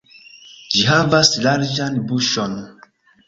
Ĝi 0.75 0.85
havas 0.87 1.29
larĝan 1.45 1.99
buŝon. 2.13 2.57